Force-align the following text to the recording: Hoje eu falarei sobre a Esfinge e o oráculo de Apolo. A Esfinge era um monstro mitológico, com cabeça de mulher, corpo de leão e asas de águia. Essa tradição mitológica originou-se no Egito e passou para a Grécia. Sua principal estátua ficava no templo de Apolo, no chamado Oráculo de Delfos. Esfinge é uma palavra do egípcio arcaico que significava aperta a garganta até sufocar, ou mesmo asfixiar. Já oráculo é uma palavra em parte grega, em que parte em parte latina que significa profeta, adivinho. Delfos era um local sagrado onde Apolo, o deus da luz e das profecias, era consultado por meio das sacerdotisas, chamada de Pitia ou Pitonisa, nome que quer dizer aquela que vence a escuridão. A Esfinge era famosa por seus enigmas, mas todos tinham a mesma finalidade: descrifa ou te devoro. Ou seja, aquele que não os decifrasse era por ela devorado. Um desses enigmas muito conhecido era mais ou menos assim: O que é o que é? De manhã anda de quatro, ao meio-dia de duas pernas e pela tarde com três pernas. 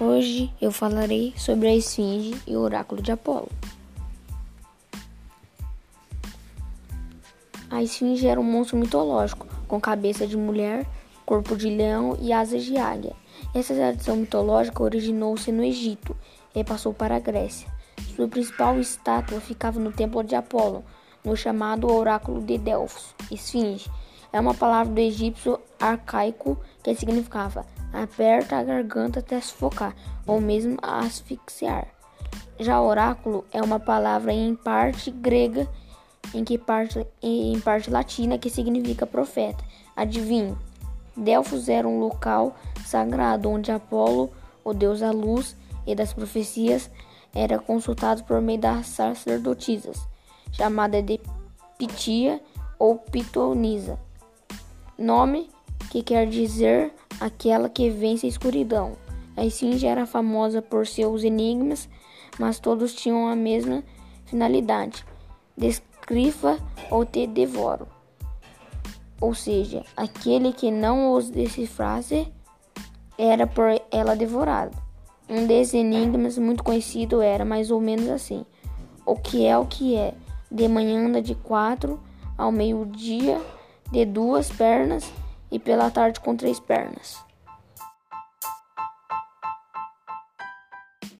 Hoje 0.00 0.52
eu 0.60 0.72
falarei 0.72 1.32
sobre 1.36 1.68
a 1.68 1.76
Esfinge 1.76 2.34
e 2.48 2.56
o 2.56 2.58
oráculo 2.58 3.00
de 3.00 3.12
Apolo. 3.12 3.48
A 7.70 7.80
Esfinge 7.80 8.26
era 8.26 8.40
um 8.40 8.44
monstro 8.44 8.76
mitológico, 8.76 9.46
com 9.68 9.80
cabeça 9.80 10.26
de 10.26 10.36
mulher, 10.36 10.84
corpo 11.24 11.54
de 11.54 11.70
leão 11.70 12.18
e 12.20 12.32
asas 12.32 12.64
de 12.64 12.76
águia. 12.76 13.12
Essa 13.54 13.72
tradição 13.72 14.16
mitológica 14.16 14.82
originou-se 14.82 15.52
no 15.52 15.62
Egito 15.62 16.16
e 16.52 16.64
passou 16.64 16.92
para 16.92 17.14
a 17.14 17.20
Grécia. 17.20 17.68
Sua 18.16 18.26
principal 18.26 18.80
estátua 18.80 19.40
ficava 19.40 19.78
no 19.78 19.92
templo 19.92 20.24
de 20.24 20.34
Apolo, 20.34 20.84
no 21.24 21.36
chamado 21.36 21.88
Oráculo 21.88 22.42
de 22.42 22.58
Delfos. 22.58 23.14
Esfinge 23.30 23.88
é 24.32 24.40
uma 24.40 24.54
palavra 24.54 24.92
do 24.92 24.98
egípcio 24.98 25.60
arcaico 25.78 26.58
que 26.82 26.92
significava 26.96 27.64
aperta 27.94 28.56
a 28.56 28.62
garganta 28.64 29.20
até 29.20 29.40
sufocar, 29.40 29.94
ou 30.26 30.40
mesmo 30.40 30.76
asfixiar. 30.82 31.86
Já 32.58 32.80
oráculo 32.80 33.44
é 33.52 33.62
uma 33.62 33.78
palavra 33.78 34.32
em 34.32 34.54
parte 34.54 35.10
grega, 35.10 35.68
em 36.34 36.42
que 36.42 36.58
parte 36.58 37.06
em 37.22 37.58
parte 37.60 37.90
latina 37.90 38.38
que 38.38 38.50
significa 38.50 39.06
profeta, 39.06 39.62
adivinho. 39.94 40.58
Delfos 41.16 41.68
era 41.68 41.86
um 41.86 42.00
local 42.00 42.56
sagrado 42.84 43.48
onde 43.48 43.70
Apolo, 43.70 44.30
o 44.64 44.74
deus 44.74 45.00
da 45.00 45.12
luz 45.12 45.56
e 45.86 45.94
das 45.94 46.12
profecias, 46.12 46.90
era 47.32 47.58
consultado 47.58 48.24
por 48.24 48.40
meio 48.40 48.60
das 48.60 48.86
sacerdotisas, 48.86 50.00
chamada 50.52 51.02
de 51.02 51.20
Pitia 51.78 52.40
ou 52.78 52.96
Pitonisa, 52.96 53.98
nome 54.98 55.50
que 55.90 56.02
quer 56.02 56.26
dizer 56.28 56.92
aquela 57.20 57.68
que 57.68 57.90
vence 57.90 58.26
a 58.26 58.28
escuridão. 58.28 58.96
A 59.36 59.44
Esfinge 59.44 59.86
era 59.86 60.06
famosa 60.06 60.62
por 60.62 60.86
seus 60.86 61.24
enigmas, 61.24 61.88
mas 62.38 62.58
todos 62.58 62.94
tinham 62.94 63.28
a 63.28 63.34
mesma 63.34 63.82
finalidade: 64.26 65.04
descrifa 65.56 66.58
ou 66.90 67.04
te 67.04 67.26
devoro. 67.26 67.88
Ou 69.20 69.34
seja, 69.34 69.84
aquele 69.96 70.52
que 70.52 70.70
não 70.70 71.12
os 71.12 71.30
decifrasse 71.30 72.32
era 73.18 73.46
por 73.46 73.66
ela 73.90 74.14
devorado. 74.14 74.76
Um 75.28 75.46
desses 75.46 75.74
enigmas 75.74 76.36
muito 76.36 76.62
conhecido 76.62 77.22
era 77.22 77.44
mais 77.44 77.70
ou 77.70 77.80
menos 77.80 78.08
assim: 78.08 78.44
O 79.06 79.16
que 79.16 79.46
é 79.46 79.56
o 79.56 79.66
que 79.66 79.96
é? 79.96 80.14
De 80.50 80.68
manhã 80.68 81.06
anda 81.06 81.22
de 81.22 81.34
quatro, 81.34 81.98
ao 82.36 82.52
meio-dia 82.52 83.40
de 83.90 84.04
duas 84.04 84.50
pernas 84.50 85.10
e 85.54 85.58
pela 85.60 85.88
tarde 85.88 86.18
com 86.18 86.34
três 86.36 86.58
pernas. 86.58 87.24